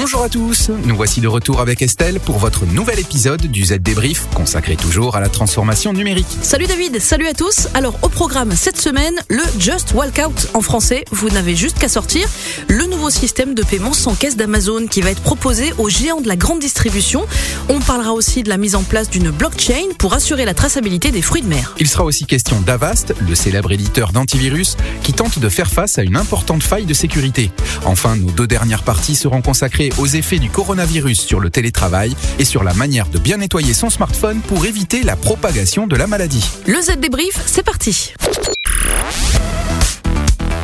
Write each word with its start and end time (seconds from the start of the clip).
Bonjour 0.00 0.22
à 0.22 0.28
tous, 0.28 0.70
nous 0.84 0.94
voici 0.94 1.20
de 1.20 1.26
retour 1.26 1.60
avec 1.60 1.82
Estelle 1.82 2.20
pour 2.20 2.38
votre 2.38 2.64
nouvel 2.66 3.00
épisode 3.00 3.42
du 3.42 3.64
Z 3.64 3.80
Débrief 3.80 4.28
consacré 4.32 4.76
toujours 4.76 5.16
à 5.16 5.20
la 5.20 5.28
transformation 5.28 5.92
numérique. 5.92 6.28
Salut 6.40 6.66
David, 6.68 7.00
salut 7.00 7.26
à 7.26 7.34
tous. 7.34 7.66
Alors 7.74 7.98
au 8.02 8.08
programme 8.08 8.52
cette 8.52 8.80
semaine, 8.80 9.16
le 9.28 9.42
Just 9.58 9.94
Walkout 9.94 10.50
en 10.54 10.60
français, 10.60 11.04
vous 11.10 11.30
n'avez 11.30 11.56
juste 11.56 11.80
qu'à 11.80 11.88
sortir 11.88 12.28
le 12.68 12.86
nouveau 12.86 13.10
système 13.10 13.54
de 13.54 13.64
paiement 13.64 13.92
sans 13.92 14.14
caisse 14.14 14.36
d'Amazon 14.36 14.86
qui 14.86 15.00
va 15.00 15.10
être 15.10 15.20
proposé 15.20 15.72
aux 15.78 15.88
géants 15.88 16.20
de 16.20 16.28
la 16.28 16.36
grande 16.36 16.60
distribution. 16.60 17.26
On 17.68 17.80
parlera 17.80 18.12
aussi 18.12 18.44
de 18.44 18.48
la 18.50 18.56
mise 18.56 18.76
en 18.76 18.84
place 18.84 19.10
d'une 19.10 19.32
blockchain 19.32 19.88
pour 19.98 20.14
assurer 20.14 20.44
la 20.44 20.54
traçabilité 20.54 21.10
des 21.10 21.22
fruits 21.22 21.42
de 21.42 21.48
mer. 21.48 21.74
Il 21.80 21.88
sera 21.88 22.04
aussi 22.04 22.24
question 22.24 22.60
d'Avast, 22.60 23.14
le 23.18 23.34
célèbre 23.34 23.72
éditeur 23.72 24.12
d'antivirus 24.12 24.76
qui 25.02 25.12
tente 25.12 25.40
de 25.40 25.48
faire 25.48 25.72
face 25.72 25.98
à 25.98 26.04
une 26.04 26.16
importante 26.16 26.62
faille 26.62 26.86
de 26.86 26.94
sécurité. 26.94 27.50
Enfin, 27.84 28.14
nos 28.14 28.30
deux 28.30 28.46
dernières 28.46 28.84
parties 28.84 29.16
seront 29.16 29.42
consacrées 29.42 29.87
aux 29.98 30.06
effets 30.06 30.38
du 30.38 30.50
coronavirus 30.50 31.20
sur 31.20 31.40
le 31.40 31.50
télétravail 31.50 32.14
et 32.38 32.44
sur 32.44 32.64
la 32.64 32.74
manière 32.74 33.08
de 33.08 33.18
bien 33.18 33.38
nettoyer 33.38 33.74
son 33.74 33.90
smartphone 33.90 34.40
pour 34.40 34.66
éviter 34.66 35.02
la 35.02 35.16
propagation 35.16 35.86
de 35.86 35.96
la 35.96 36.06
maladie. 36.06 36.44
Le 36.66 36.80
Z 36.80 36.98
débrief, 36.98 37.40
c'est 37.46 37.62
parti. 37.64 38.14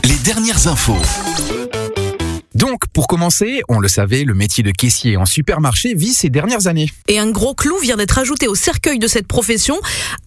Les 0.04 0.16
dernières 0.18 0.68
infos. 0.68 0.98
Donc, 2.64 2.84
pour 2.94 3.08
commencer, 3.08 3.60
on 3.68 3.78
le 3.78 3.88
savait, 3.88 4.24
le 4.24 4.32
métier 4.32 4.64
de 4.64 4.70
caissier 4.70 5.18
en 5.18 5.26
supermarché 5.26 5.92
vit 5.94 6.14
ces 6.14 6.30
dernières 6.30 6.66
années. 6.66 6.88
Et 7.08 7.18
un 7.18 7.30
gros 7.30 7.54
clou 7.54 7.76
vient 7.76 7.98
d'être 7.98 8.16
ajouté 8.16 8.48
au 8.48 8.54
cercueil 8.54 8.98
de 8.98 9.06
cette 9.06 9.26
profession. 9.26 9.78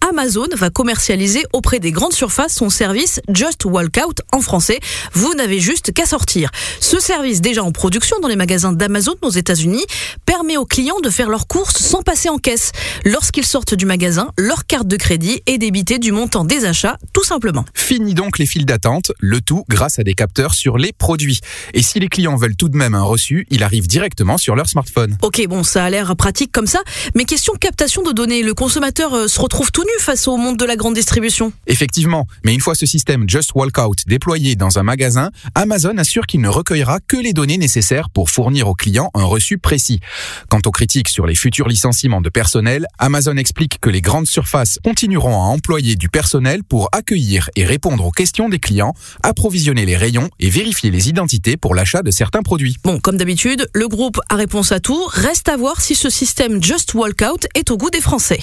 Amazon 0.08 0.46
va 0.54 0.70
commercialiser 0.70 1.42
auprès 1.52 1.80
des 1.80 1.90
grandes 1.90 2.12
surfaces 2.12 2.54
son 2.54 2.70
service 2.70 3.20
Just 3.28 3.64
Walkout 3.64 4.20
en 4.30 4.40
français. 4.40 4.78
Vous 5.14 5.34
n'avez 5.34 5.58
juste 5.58 5.92
qu'à 5.92 6.06
sortir. 6.06 6.52
Ce 6.78 7.00
service, 7.00 7.40
déjà 7.40 7.64
en 7.64 7.72
production 7.72 8.20
dans 8.20 8.28
les 8.28 8.36
magasins 8.36 8.70
d'Amazon 8.70 9.16
aux 9.22 9.30
États-Unis, 9.30 9.84
permet 10.24 10.56
aux 10.56 10.64
clients 10.64 11.00
de 11.02 11.10
faire 11.10 11.30
leurs 11.30 11.48
courses 11.48 11.78
sans 11.78 12.02
passer 12.02 12.28
en 12.28 12.38
caisse. 12.38 12.70
Lorsqu'ils 13.04 13.46
sortent 13.46 13.74
du 13.74 13.84
magasin, 13.84 14.30
leur 14.38 14.64
carte 14.64 14.86
de 14.86 14.96
crédit 14.96 15.42
est 15.46 15.58
débitée 15.58 15.98
du 15.98 16.12
montant 16.12 16.44
des 16.44 16.66
achats, 16.66 16.98
tout 17.12 17.24
simplement. 17.24 17.64
Fini 17.74 18.14
donc 18.14 18.38
les 18.38 18.46
files 18.46 18.64
d'attente, 18.64 19.10
le 19.18 19.40
tout 19.40 19.64
grâce 19.68 19.98
à 19.98 20.04
des 20.04 20.14
capteurs 20.14 20.54
sur 20.54 20.78
les 20.78 20.92
produits. 20.92 21.40
Et 21.74 21.82
si 21.82 21.98
les 21.98 22.08
clients 22.08 22.27
veulent 22.36 22.56
tout 22.56 22.68
de 22.68 22.76
même 22.76 22.94
un 22.94 23.02
reçu, 23.02 23.46
il 23.50 23.62
arrive 23.62 23.86
directement 23.86 24.38
sur 24.38 24.56
leur 24.56 24.68
smartphone. 24.68 25.16
Ok, 25.22 25.44
bon, 25.48 25.62
ça 25.62 25.84
a 25.84 25.90
l'air 25.90 26.16
pratique 26.16 26.52
comme 26.52 26.66
ça, 26.66 26.80
mais 27.14 27.24
question 27.24 27.54
captation 27.54 28.02
de 28.02 28.12
données, 28.12 28.42
le 28.42 28.54
consommateur 28.54 29.14
euh, 29.14 29.28
se 29.28 29.40
retrouve 29.40 29.70
tout 29.72 29.82
nu 29.82 30.00
face 30.00 30.28
au 30.28 30.36
monde 30.36 30.56
de 30.56 30.64
la 30.64 30.76
grande 30.76 30.94
distribution. 30.94 31.52
Effectivement, 31.66 32.26
mais 32.44 32.54
une 32.54 32.60
fois 32.60 32.74
ce 32.74 32.86
système 32.86 33.28
Just 33.28 33.52
Walkout 33.54 34.04
déployé 34.06 34.56
dans 34.56 34.78
un 34.78 34.82
magasin, 34.82 35.30
Amazon 35.54 35.96
assure 35.98 36.26
qu'il 36.26 36.40
ne 36.40 36.48
recueillera 36.48 37.00
que 37.00 37.16
les 37.16 37.32
données 37.32 37.58
nécessaires 37.58 38.10
pour 38.10 38.30
fournir 38.30 38.68
aux 38.68 38.74
clients 38.74 39.10
un 39.14 39.24
reçu 39.24 39.58
précis. 39.58 40.00
Quant 40.48 40.60
aux 40.64 40.70
critiques 40.70 41.08
sur 41.08 41.26
les 41.26 41.34
futurs 41.34 41.68
licenciements 41.68 42.20
de 42.20 42.28
personnel, 42.28 42.86
Amazon 42.98 43.36
explique 43.36 43.78
que 43.80 43.90
les 43.90 44.00
grandes 44.00 44.26
surfaces 44.26 44.78
continueront 44.84 45.34
à 45.34 45.46
employer 45.46 45.96
du 45.96 46.08
personnel 46.08 46.64
pour 46.64 46.88
accueillir 46.92 47.50
et 47.56 47.64
répondre 47.64 48.04
aux 48.04 48.10
questions 48.10 48.48
des 48.48 48.58
clients, 48.58 48.94
approvisionner 49.22 49.86
les 49.86 49.96
rayons 49.96 50.30
et 50.38 50.50
vérifier 50.50 50.90
les 50.90 51.08
identités 51.08 51.56
pour 51.56 51.74
l'achat 51.74 52.02
de 52.02 52.10
certains 52.18 52.42
produits. 52.42 52.76
Bon, 52.82 52.98
comme 52.98 53.16
d'habitude, 53.16 53.68
le 53.74 53.86
groupe 53.86 54.18
a 54.28 54.34
réponse 54.34 54.72
à 54.72 54.80
tout. 54.80 55.04
Reste 55.06 55.48
à 55.48 55.56
voir 55.56 55.80
si 55.80 55.94
ce 55.94 56.10
système 56.10 56.60
Just 56.60 56.94
Walkout 56.94 57.46
est 57.54 57.70
au 57.70 57.76
goût 57.76 57.90
des 57.90 58.00
Français. 58.00 58.40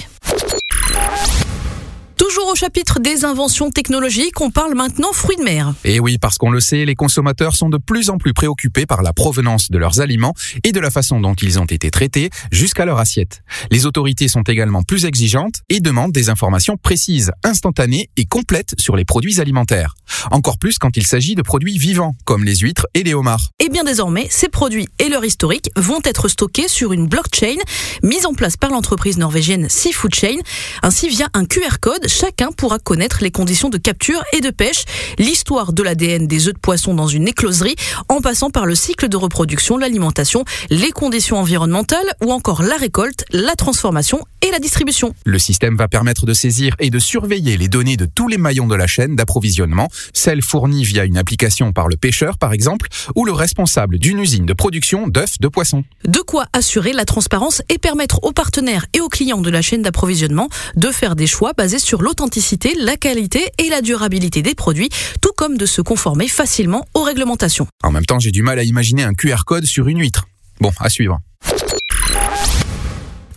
Toujours 2.18 2.48
au 2.48 2.56
chapitre 2.56 3.00
des 3.02 3.26
inventions 3.26 3.72
technologiques, 3.72 4.40
on 4.40 4.50
parle 4.50 4.74
maintenant 4.74 5.12
fruits 5.12 5.36
de 5.36 5.44
mer. 5.44 5.74
Et 5.84 6.00
oui, 6.00 6.18
parce 6.18 6.38
qu'on 6.38 6.50
le 6.50 6.62
sait, 6.62 6.86
les 6.86 6.96
consommateurs 6.96 7.56
sont 7.56 7.68
de 7.68 7.78
plus 7.78 8.10
en 8.10 8.18
plus 8.18 8.34
préoccupés 8.34 8.86
par 8.86 9.02
la 9.02 9.12
provenance 9.12 9.70
de 9.70 9.78
leurs 9.78 10.00
aliments 10.00 10.34
et 10.64 10.72
de 10.72 10.80
la 10.80 10.92
façon 10.92 11.20
dont 11.20 11.34
ils 11.34 11.60
ont 11.60 11.66
été 11.66 11.92
traités 11.92 12.30
jusqu'à 12.52 12.86
leur 12.86 13.00
assiette. 13.00 13.44
Les 13.70 13.86
autorités 13.86 14.30
sont 14.30 14.44
également 14.44 14.84
plus 14.84 15.04
exigeantes 15.04 15.56
et 15.68 15.82
demandent 15.82 16.14
des 16.14 16.30
informations 16.30 16.78
précises, 16.78 17.32
instantanées 17.44 18.10
et 18.16 18.26
complètes 18.26 18.76
sur 18.80 18.96
les 18.96 19.04
produits 19.04 19.42
alimentaires. 19.42 19.96
Encore 20.32 20.58
plus 20.58 20.80
quand 20.80 20.96
il 20.96 21.06
s'agit 21.06 21.36
de 21.36 21.42
produits 21.42 21.78
vivants, 21.78 22.16
comme 22.24 22.46
les 22.46 22.56
huîtres 22.56 22.88
et 22.94 23.04
les 23.04 23.14
homards. 23.14 23.50
Et 23.60 23.68
bien 23.70 23.84
désormais, 23.84 24.28
ces 24.30 24.48
produits 24.48 24.88
et 25.00 25.10
leur 25.10 25.26
historique 25.26 25.70
vont 25.76 26.00
être 26.06 26.30
stockés 26.30 26.70
sur 26.70 26.94
une 26.94 27.08
blockchain 27.08 27.58
mise 28.04 28.26
en 28.26 28.34
place 28.34 28.56
par 28.56 28.70
l'entreprise 28.70 29.18
norvégienne 29.18 29.68
Seafood 29.70 30.16
Chain. 30.16 30.38
Ainsi, 30.82 31.10
via 31.10 31.28
un 31.34 31.46
QR 31.46 31.80
code, 31.82 32.05
chacun 32.08 32.52
pourra 32.52 32.80
connaître 32.80 33.20
les 33.22 33.32
conditions 33.32 33.70
de 33.70 33.78
capture 33.78 34.24
et 34.34 34.42
de 34.42 34.50
pêche, 34.50 34.86
l'histoire 35.18 35.74
de 35.74 35.84
l'ADN 35.84 36.28
des 36.28 36.48
œufs 36.48 36.54
de 36.54 36.60
poisson 36.60 36.94
dans 36.94 37.08
une 37.08 37.28
écloserie, 37.28 37.76
en 38.10 38.22
passant 38.22 38.50
par 38.50 38.66
le 38.66 38.76
cycle 38.76 39.10
de 39.10 39.18
reproduction, 39.18 39.78
l'alimentation, 39.78 40.46
les 40.70 40.92
conditions 40.92 41.38
environnementales 41.38 42.08
ou 42.24 42.32
encore 42.32 42.62
la 42.62 42.76
récolte, 42.76 43.26
la 43.32 43.56
transformation 43.56 44.20
et 44.42 44.52
la 44.52 44.60
distribution. 44.60 45.14
Le 45.26 45.40
système 45.40 45.76
va 45.76 45.88
permettre 45.88 46.26
de 46.26 46.34
saisir 46.34 46.76
et 46.80 46.90
de 46.90 47.00
surveiller 47.00 47.58
les 47.58 47.68
données 47.68 47.98
de 47.98 48.06
tous 48.06 48.28
les 48.28 48.38
maillons 48.38 48.68
de 48.68 48.76
la 48.76 48.88
chaîne 48.88 49.16
d'approvisionnement, 49.16 49.90
celles 50.14 50.42
fournies 50.42 50.84
via 50.84 51.06
une 51.06 51.18
application 51.18 51.74
par 51.74 51.88
le 51.88 51.96
pêcheur 51.96 52.38
par 52.38 52.54
exemple, 52.54 52.88
ou 53.16 53.26
le 53.26 53.32
responsable 53.32 53.98
d'une 53.98 54.20
usine 54.20 54.46
de 54.46 54.54
production 54.54 55.08
d'œufs 55.08 55.40
de 55.40 55.48
poisson. 55.48 55.84
De 56.06 56.20
quoi 56.20 56.48
assurer 56.54 56.94
la 56.94 57.06
transparence 57.06 57.62
et 57.70 57.78
permettre 57.78 58.20
aux 58.24 58.32
partenaires 58.32 58.86
et 58.94 59.02
aux 59.02 59.10
clients 59.10 59.42
de 59.42 59.50
la 59.50 59.62
chaîne 59.62 59.82
d'approvisionnement 59.82 60.50
de 60.76 60.92
faire 60.92 61.16
des 61.16 61.28
choix 61.28 61.54
basés 61.54 61.80
sur 61.80 61.95
l'authenticité, 62.02 62.74
la 62.78 62.98
qualité 62.98 63.52
et 63.58 63.70
la 63.70 63.82
durabilité 63.82 64.42
des 64.42 64.56
produits, 64.56 64.90
tout 65.22 65.32
comme 65.36 65.58
de 65.58 65.66
se 65.66 65.82
conformer 65.82 66.28
facilement 66.28 66.86
aux 66.94 67.04
réglementations. 67.04 67.68
En 67.84 67.92
même 67.92 68.06
temps, 68.06 68.20
j'ai 68.20 68.32
du 68.32 68.44
mal 68.44 68.60
à 68.60 68.64
imaginer 68.64 69.04
un 69.04 69.14
QR 69.14 69.44
code 69.46 69.66
sur 69.66 69.88
une 69.88 70.00
huître. 70.00 70.28
Bon, 70.60 70.72
à 70.80 70.90
suivre. 70.90 71.20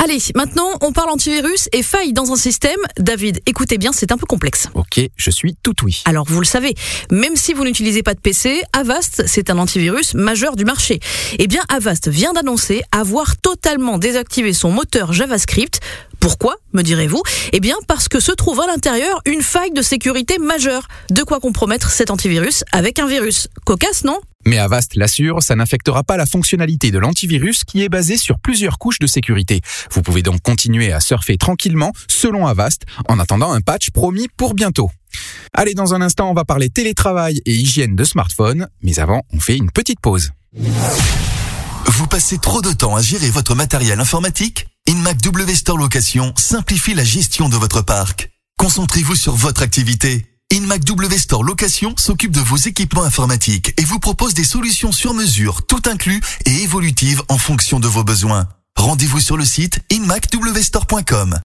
Allez, 0.00 0.18
maintenant 0.36 0.70
on 0.80 0.92
parle 0.92 1.10
antivirus 1.10 1.68
et 1.72 1.82
failles 1.82 2.12
dans 2.12 2.30
un 2.32 2.36
système. 2.36 2.78
David, 2.98 3.40
écoutez 3.46 3.78
bien, 3.78 3.90
c'est 3.92 4.12
un 4.12 4.16
peu 4.16 4.26
complexe. 4.26 4.68
Ok, 4.74 5.00
je 5.16 5.30
suis 5.30 5.56
tout 5.62 5.74
oui. 5.82 6.02
Alors 6.04 6.24
vous 6.28 6.38
le 6.38 6.46
savez, 6.46 6.74
même 7.10 7.34
si 7.34 7.52
vous 7.52 7.64
n'utilisez 7.64 8.04
pas 8.04 8.14
de 8.14 8.20
PC, 8.20 8.62
Avast, 8.72 9.24
c'est 9.26 9.50
un 9.50 9.58
antivirus 9.58 10.14
majeur 10.14 10.54
du 10.54 10.64
marché. 10.64 11.00
Eh 11.40 11.48
bien, 11.48 11.62
Avast 11.68 12.08
vient 12.08 12.32
d'annoncer 12.32 12.82
avoir 12.92 13.36
totalement 13.38 13.98
désactivé 13.98 14.52
son 14.52 14.70
moteur 14.70 15.12
JavaScript. 15.12 15.80
Pourquoi, 16.20 16.56
me 16.72 16.82
direz-vous 16.82 17.22
Eh 17.52 17.60
bien, 17.60 17.76
parce 17.86 18.08
que 18.08 18.20
se 18.20 18.32
trouve 18.32 18.60
à 18.60 18.66
l'intérieur 18.66 19.20
une 19.24 19.42
faille 19.42 19.72
de 19.72 19.82
sécurité 19.82 20.38
majeure. 20.38 20.88
De 21.10 21.22
quoi 21.22 21.40
compromettre 21.40 21.90
cet 21.90 22.10
antivirus 22.10 22.64
avec 22.72 22.98
un 22.98 23.06
virus. 23.06 23.48
Cocasse, 23.64 24.04
non 24.04 24.18
mais 24.46 24.56
Avast 24.56 24.94
l'assure, 24.94 25.42
ça 25.42 25.56
n'affectera 25.56 26.04
pas 26.04 26.16
la 26.16 26.24
fonctionnalité 26.24 26.90
de 26.90 26.98
l'antivirus 26.98 27.64
qui 27.64 27.82
est 27.82 27.90
basée 27.90 28.16
sur 28.16 28.38
plusieurs 28.38 28.78
couches 28.78 28.98
de 28.98 29.06
sécurité. 29.06 29.60
Vous 29.90 30.00
pouvez 30.00 30.22
donc 30.22 30.40
continuer 30.40 30.90
à 30.90 31.00
surfer 31.00 31.36
tranquillement 31.36 31.92
selon 32.08 32.46
Avast 32.46 32.82
en 33.08 33.18
attendant 33.18 33.52
un 33.52 33.60
patch 33.60 33.90
promis 33.90 34.28
pour 34.38 34.54
bientôt. 34.54 34.90
Allez, 35.52 35.74
dans 35.74 35.92
un 35.92 36.00
instant, 36.00 36.30
on 36.30 36.34
va 36.34 36.44
parler 36.44 36.70
télétravail 36.70 37.42
et 37.44 37.54
hygiène 37.54 37.94
de 37.94 38.04
smartphone, 38.04 38.68
mais 38.82 38.98
avant, 39.00 39.22
on 39.34 39.40
fait 39.40 39.56
une 39.56 39.70
petite 39.70 40.00
pause. 40.00 40.30
Vous 41.86 42.06
passez 42.06 42.38
trop 42.38 42.62
de 42.62 42.72
temps 42.72 42.96
à 42.96 43.02
gérer 43.02 43.30
votre 43.30 43.54
matériel 43.54 44.00
informatique 44.00 44.66
InMac 44.88 45.20
W 45.20 45.54
Store 45.54 45.76
Location 45.76 46.32
simplifie 46.34 46.94
la 46.94 47.04
gestion 47.04 47.50
de 47.50 47.56
votre 47.56 47.82
parc. 47.82 48.30
Concentrez-vous 48.56 49.16
sur 49.16 49.34
votre 49.34 49.60
activité. 49.60 50.24
InMac 50.50 50.82
W 50.82 51.18
Store 51.18 51.44
Location 51.44 51.92
s'occupe 51.98 52.30
de 52.30 52.40
vos 52.40 52.56
équipements 52.56 53.02
informatiques 53.02 53.74
et 53.76 53.84
vous 53.84 53.98
propose 53.98 54.32
des 54.32 54.44
solutions 54.44 54.90
sur 54.90 55.12
mesure, 55.12 55.66
tout 55.66 55.82
inclus 55.84 56.22
et 56.46 56.62
évolutives 56.62 57.20
en 57.28 57.36
fonction 57.36 57.80
de 57.80 57.86
vos 57.86 58.02
besoins. 58.02 58.48
Rendez-vous 58.76 59.20
sur 59.20 59.36
le 59.36 59.44
site 59.44 59.80
inmacwstore.com. 59.90 61.38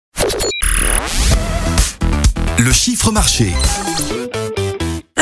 Le 2.60 2.72
chiffre 2.72 3.12
marché. 3.12 3.52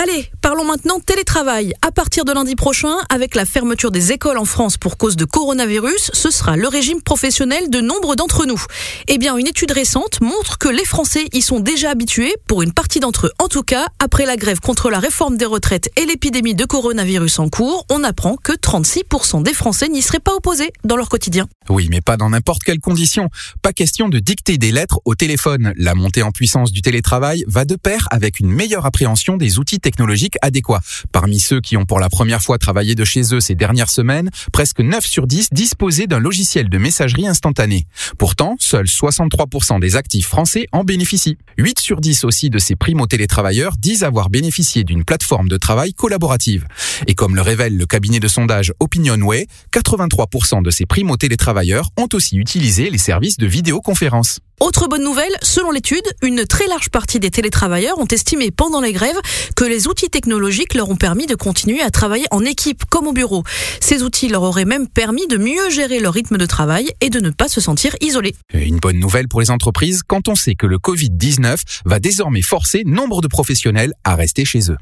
Allez, 0.01 0.31
parlons 0.41 0.63
maintenant 0.63 0.99
télétravail. 0.99 1.75
À 1.87 1.91
partir 1.91 2.25
de 2.25 2.31
lundi 2.31 2.55
prochain, 2.55 2.95
avec 3.09 3.35
la 3.35 3.45
fermeture 3.45 3.91
des 3.91 4.11
écoles 4.11 4.39
en 4.39 4.45
France 4.45 4.77
pour 4.77 4.97
cause 4.97 5.15
de 5.15 5.25
coronavirus, 5.25 6.09
ce 6.11 6.31
sera 6.31 6.57
le 6.57 6.67
régime 6.67 7.03
professionnel 7.03 7.69
de 7.69 7.81
nombre 7.81 8.15
d'entre 8.15 8.47
nous. 8.47 8.59
Eh 9.07 9.19
bien, 9.19 9.37
une 9.37 9.45
étude 9.45 9.69
récente 9.69 10.19
montre 10.19 10.57
que 10.57 10.69
les 10.69 10.85
Français 10.85 11.27
y 11.33 11.43
sont 11.43 11.59
déjà 11.59 11.91
habitués, 11.91 12.33
pour 12.47 12.63
une 12.63 12.73
partie 12.73 12.99
d'entre 12.99 13.27
eux 13.27 13.31
en 13.37 13.47
tout 13.47 13.61
cas, 13.61 13.89
après 13.99 14.25
la 14.25 14.37
grève 14.37 14.59
contre 14.59 14.89
la 14.89 14.97
réforme 14.97 15.37
des 15.37 15.45
retraites 15.45 15.91
et 15.97 16.05
l'épidémie 16.07 16.55
de 16.55 16.65
coronavirus 16.65 17.37
en 17.37 17.49
cours, 17.49 17.85
on 17.91 18.03
apprend 18.03 18.37
que 18.37 18.53
36% 18.53 19.43
des 19.43 19.53
Français 19.53 19.87
n'y 19.87 20.01
seraient 20.01 20.19
pas 20.19 20.33
opposés 20.33 20.71
dans 20.83 20.95
leur 20.95 21.09
quotidien. 21.09 21.47
Oui, 21.69 21.89
mais 21.91 22.01
pas 22.01 22.17
dans 22.17 22.31
n'importe 22.31 22.63
quelle 22.63 22.79
condition. 22.79 23.29
Pas 23.61 23.71
question 23.71 24.09
de 24.09 24.17
dicter 24.17 24.57
des 24.57 24.71
lettres 24.71 24.99
au 25.05 25.13
téléphone. 25.13 25.73
La 25.77 25.93
montée 25.93 26.23
en 26.23 26.31
puissance 26.31 26.71
du 26.71 26.81
télétravail 26.81 27.43
va 27.47 27.65
de 27.65 27.75
pair 27.75 28.07
avec 28.09 28.39
une 28.39 28.49
meilleure 28.49 28.87
appréhension 28.87 29.37
des 29.37 29.59
outils 29.59 29.79
technologiques 29.91 30.37
adéquats. 30.41 30.79
Parmi 31.11 31.39
ceux 31.39 31.59
qui 31.59 31.75
ont 31.75 31.85
pour 31.85 31.99
la 31.99 32.09
première 32.09 32.41
fois 32.41 32.57
travaillé 32.57 32.95
de 32.95 33.03
chez 33.03 33.33
eux 33.33 33.41
ces 33.41 33.55
dernières 33.55 33.89
semaines, 33.89 34.29
presque 34.53 34.79
9 34.79 35.05
sur 35.05 35.27
10 35.27 35.49
disposaient 35.51 36.07
d'un 36.07 36.19
logiciel 36.19 36.69
de 36.69 36.77
messagerie 36.77 37.27
instantanée. 37.27 37.87
Pourtant, 38.17 38.55
seuls 38.59 38.85
63% 38.85 39.81
des 39.81 39.97
actifs 39.97 40.27
français 40.27 40.67
en 40.71 40.85
bénéficient. 40.85 41.37
8 41.57 41.79
sur 41.79 41.99
10 41.99 42.23
aussi 42.23 42.49
de 42.49 42.57
ces 42.57 42.77
primo-télétravailleurs 42.77 43.73
disent 43.77 44.03
avoir 44.03 44.29
bénéficié 44.29 44.85
d'une 44.85 45.03
plateforme 45.03 45.49
de 45.49 45.57
travail 45.57 45.93
collaborative. 45.93 46.67
Et 47.07 47.13
comme 47.13 47.35
le 47.35 47.41
révèle 47.41 47.75
le 47.75 47.85
cabinet 47.85 48.21
de 48.21 48.29
sondage 48.29 48.73
Opinionway, 48.79 49.47
83% 49.73 50.63
de 50.63 50.71
ces 50.71 50.85
primo-télétravailleurs 50.85 51.89
ont 51.97 52.07
aussi 52.13 52.37
utilisé 52.37 52.89
les 52.89 52.97
services 52.97 53.37
de 53.37 53.45
vidéoconférence. 53.45 54.39
Autre 54.61 54.87
bonne 54.87 55.03
nouvelle, 55.03 55.35
selon 55.41 55.71
l'étude, 55.71 56.03
une 56.21 56.45
très 56.45 56.67
large 56.67 56.91
partie 56.91 57.19
des 57.19 57.31
télétravailleurs 57.31 57.97
ont 57.97 58.05
estimé 58.05 58.51
pendant 58.51 58.79
les 58.79 58.93
grèves 58.93 59.19
que 59.55 59.65
les 59.65 59.87
outils 59.87 60.11
technologiques 60.11 60.75
leur 60.75 60.87
ont 60.91 60.95
permis 60.95 61.25
de 61.25 61.33
continuer 61.33 61.81
à 61.81 61.89
travailler 61.89 62.27
en 62.29 62.45
équipe 62.45 62.85
comme 62.85 63.07
au 63.07 63.11
bureau. 63.11 63.43
Ces 63.79 64.03
outils 64.03 64.27
leur 64.27 64.43
auraient 64.43 64.65
même 64.65 64.87
permis 64.87 65.25
de 65.25 65.37
mieux 65.37 65.71
gérer 65.71 65.99
leur 65.99 66.13
rythme 66.13 66.37
de 66.37 66.45
travail 66.45 66.91
et 67.01 67.09
de 67.09 67.19
ne 67.19 67.31
pas 67.31 67.47
se 67.47 67.59
sentir 67.59 67.95
isolés. 68.01 68.35
Une 68.53 68.77
bonne 68.77 68.99
nouvelle 68.99 69.27
pour 69.27 69.41
les 69.41 69.49
entreprises 69.49 70.03
quand 70.05 70.27
on 70.27 70.35
sait 70.35 70.53
que 70.53 70.67
le 70.67 70.77
Covid-19 70.77 71.57
va 71.85 71.99
désormais 71.99 72.43
forcer 72.43 72.83
nombre 72.85 73.21
de 73.21 73.27
professionnels 73.27 73.93
à 74.03 74.13
rester 74.13 74.45
chez 74.45 74.69
eux. 74.69 74.77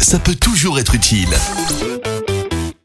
Ça 0.00 0.18
peut 0.18 0.34
toujours 0.34 0.80
être 0.80 0.96
utile. 0.96 1.28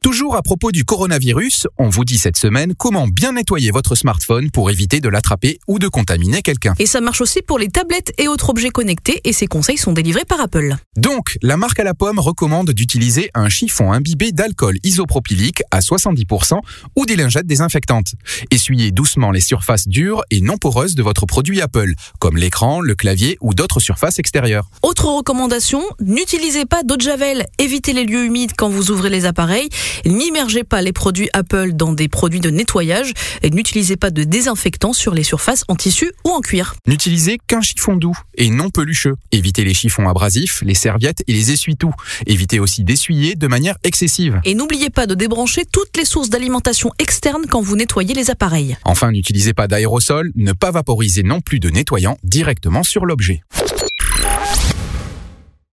Toujours 0.04 0.36
à 0.36 0.42
propos 0.42 0.74
du 0.74 0.84
coronavirus, 0.84 1.66
on 1.78 1.88
vous 1.88 2.04
dit 2.04 2.18
cette 2.18 2.36
semaine 2.36 2.74
comment 2.78 3.08
bien 3.08 3.32
nettoyer 3.32 3.72
votre 3.72 3.96
smartphone 3.96 4.52
pour 4.52 4.70
éviter 4.70 5.00
de 5.00 5.08
l'attraper 5.08 5.60
ou 5.66 5.80
de 5.80 5.88
contaminer 5.88 6.42
quelqu'un. 6.42 6.74
Et 6.78 6.86
ça 6.88 7.00
marche 7.00 7.22
aussi 7.22 7.42
pour 7.42 7.58
les 7.58 7.70
tablettes 7.70 8.12
et 8.18 8.28
autres 8.28 8.50
objets 8.50 8.70
connectés 8.70 9.22
et 9.24 9.32
ces 9.32 9.48
conseils 9.48 9.78
sont 9.78 9.94
délivrés 9.94 10.26
par 10.26 10.42
Apple. 10.42 10.76
Donc, 10.98 11.38
la 11.42 11.56
marque 11.56 11.80
à 11.80 11.86
la 11.86 11.94
pomme 11.94 12.20
recommande 12.20 12.72
d'utiliser 12.72 13.30
un 13.34 13.48
chiffon 13.48 13.94
imbibé 13.94 14.34
d'alcool 14.34 14.78
isopropylique 14.84 15.64
à 15.72 15.80
70% 15.80 16.60
ou 16.98 17.06
des 17.06 17.16
lingettes 17.16 17.48
désinfectantes. 17.48 18.16
Essuyez 18.52 18.92
doucement 18.92 19.32
les 19.32 19.40
surfaces 19.40 19.88
dures 19.88 20.22
et 20.32 20.42
non 20.42 20.58
poreuses 20.58 20.96
de 20.96 21.02
votre 21.02 21.26
produit 21.26 21.62
Apple, 21.62 21.94
comme 22.20 22.36
l'écran, 22.36 22.82
le 22.82 22.96
clavier 22.96 23.38
ou 23.40 23.54
d'autres 23.54 23.80
surfaces 23.80 24.20
extérieures. 24.20 24.70
Autre 24.82 25.06
recommandation, 25.06 25.82
n'utilisez 26.02 26.66
pas 26.66 26.84
d'eau 26.84 26.98
de 26.98 27.02
javel, 27.02 27.48
évitez 27.58 27.94
les 27.94 28.04
lieux 28.04 28.26
humides 28.26 28.52
quand 28.58 28.68
vous 28.68 28.92
ouvrez 28.92 29.10
les 29.10 29.24
appareils 29.24 29.70
N'immergez 30.06 30.64
pas 30.64 30.82
les 30.82 30.94
produits 30.94 31.30
Apple 31.34 31.74
dans 31.74 31.94
des 31.94 32.08
produits 32.08 32.40
de 32.40 32.50
nettoyage 32.50 33.14
et 33.42 33.50
n'utilisez 33.50 33.96
pas 33.96 34.12
de 34.12 34.24
désinfectant 34.24 34.94
sur 34.94 35.14
les 35.14 35.24
surfaces 35.24 35.64
en 35.68 35.76
tissu 35.76 36.12
ou 36.26 36.30
en 36.30 36.42
cuir. 36.42 36.76
N'utilisez 36.88 37.40
qu'un 37.48 37.62
chiffon 37.62 37.96
doux 37.96 38.18
et 38.36 38.50
non 38.50 38.70
pelucheux. 38.70 39.16
Évitez 39.32 39.64
les 39.64 39.74
chiffons 39.74 40.08
abrasifs, 40.08 40.62
les 40.66 40.76
serviettes 40.76 41.24
et 41.28 41.34
les 41.34 41.52
essuie-tout. 41.52 41.94
Évitez 42.26 42.60
aussi 42.60 42.84
d'essuyer 42.84 43.36
de 43.36 43.48
manière 43.48 43.76
excessive. 43.84 44.40
Et 44.44 44.56
n'oubliez 44.56 44.90
pas 44.90 45.08
de 45.08 45.16
débrancher 45.16 45.64
toutes 45.72 45.96
les 45.98 46.06
sources 46.06 46.30
d'alimentation 46.30 46.92
externes 47.00 47.46
quand 47.50 47.62
vous 47.62 47.76
nettoyez 47.76 48.14
les 48.14 48.30
appareils. 48.30 48.78
Enfin, 48.86 49.12
n'utilisez 49.12 49.54
pas 49.54 49.68
d'aérosol, 49.68 50.32
ne 50.36 50.54
pas 50.54 50.72
vaporiser 50.72 51.24
non 51.24 51.42
plus 51.42 51.60
de 51.60 51.70
nettoyant 51.70 52.18
directement 52.24 52.84
sur 52.84 53.06
l'objet. 53.06 53.42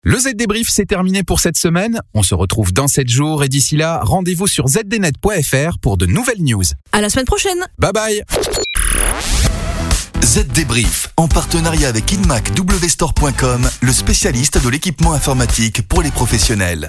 Le 0.03 0.19
Z 0.19 0.31
débrief 0.35 0.69
c'est 0.71 0.87
terminé 0.87 1.23
pour 1.23 1.41
cette 1.41 1.59
semaine. 1.59 2.01
On 2.15 2.23
se 2.23 2.35
retrouve 2.35 2.73
dans 2.73 2.89
7 2.89 3.07
jours 3.07 3.45
et 3.45 3.51
d'ici 3.51 3.77
là, 3.77 4.01
rendez-vous 4.03 4.47
sur 4.47 4.67
zdnet.fr 4.67 5.79
pour 5.79 5.99
de 5.99 6.07
nouvelles 6.07 6.43
news. 6.43 6.63
À 6.93 7.03
la 7.03 7.11
semaine 7.11 7.27
prochaine. 7.27 7.59
Bye 7.79 7.93
bye. 7.93 8.23
Z 10.25 10.47
débrief 10.55 11.09
en 11.19 11.29
partenariat 11.29 11.89
avec 11.89 12.11
InmacWstore.com, 12.15 13.69
le 13.83 13.93
spécialiste 13.93 14.65
de 14.65 14.71
l'équipement 14.71 15.13
informatique 15.13 15.87
pour 15.87 16.01
les 16.01 16.11
professionnels. 16.11 16.87